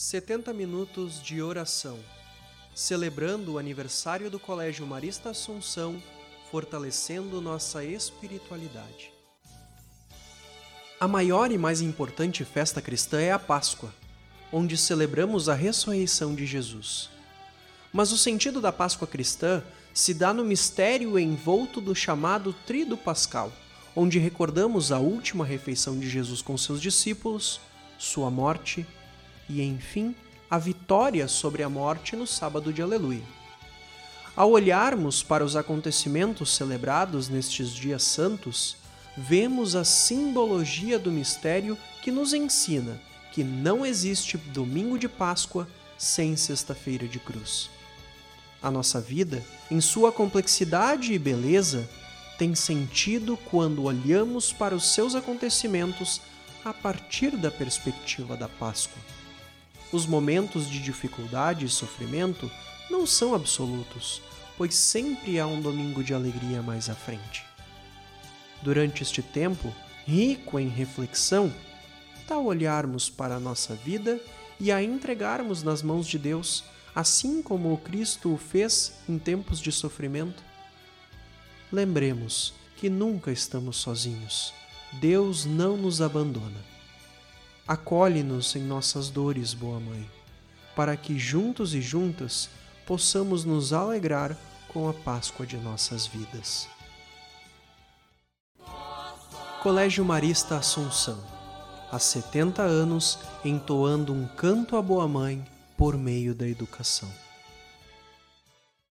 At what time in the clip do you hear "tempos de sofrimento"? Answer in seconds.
79.18-80.42